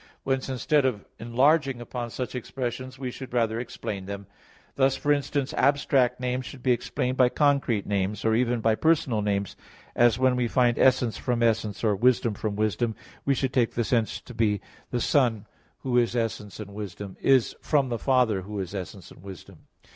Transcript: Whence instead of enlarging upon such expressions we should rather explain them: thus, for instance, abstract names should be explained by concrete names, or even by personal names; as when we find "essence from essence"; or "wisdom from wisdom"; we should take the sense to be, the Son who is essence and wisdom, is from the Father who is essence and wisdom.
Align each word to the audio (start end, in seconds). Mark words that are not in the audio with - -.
Whence 0.23 0.49
instead 0.49 0.83
of 0.83 1.05
enlarging 1.19 1.79
upon 1.79 2.09
such 2.09 2.33
expressions 2.33 2.97
we 2.97 3.11
should 3.11 3.31
rather 3.31 3.59
explain 3.59 4.07
them: 4.07 4.25
thus, 4.73 4.95
for 4.95 5.11
instance, 5.13 5.53
abstract 5.53 6.19
names 6.19 6.47
should 6.47 6.63
be 6.63 6.71
explained 6.71 7.17
by 7.17 7.29
concrete 7.29 7.85
names, 7.85 8.25
or 8.25 8.33
even 8.33 8.61
by 8.61 8.73
personal 8.73 9.21
names; 9.21 9.55
as 9.95 10.17
when 10.17 10.35
we 10.35 10.47
find 10.47 10.79
"essence 10.79 11.17
from 11.17 11.43
essence"; 11.43 11.83
or 11.83 11.95
"wisdom 11.95 12.33
from 12.33 12.55
wisdom"; 12.55 12.95
we 13.25 13.35
should 13.35 13.53
take 13.53 13.75
the 13.75 13.83
sense 13.83 14.19
to 14.21 14.33
be, 14.33 14.59
the 14.89 14.99
Son 14.99 15.45
who 15.81 15.99
is 15.99 16.15
essence 16.15 16.59
and 16.59 16.73
wisdom, 16.73 17.15
is 17.21 17.55
from 17.61 17.89
the 17.89 17.99
Father 17.99 18.41
who 18.41 18.59
is 18.59 18.73
essence 18.73 19.11
and 19.11 19.21
wisdom. 19.21 19.67